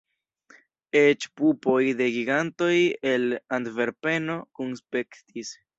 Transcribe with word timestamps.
Eĉ 1.01 1.27
pupoj 1.41 1.77
de 2.01 2.09
gigantoj 2.17 2.73
el 3.13 3.31
Antverpeno 3.61 4.43
kunspektis. 4.63 5.59